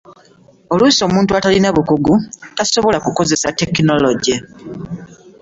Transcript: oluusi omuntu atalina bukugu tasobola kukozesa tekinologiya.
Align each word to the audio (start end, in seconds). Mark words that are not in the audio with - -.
oluusi 0.73 1.01
omuntu 1.07 1.31
atalina 1.33 1.69
bukugu 1.75 2.13
tasobola 2.55 2.97
kukozesa 3.05 3.49
tekinologiya. 3.59 4.39